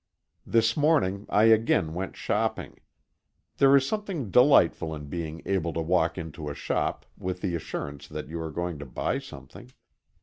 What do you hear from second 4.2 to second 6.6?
delightful in being able to walk into a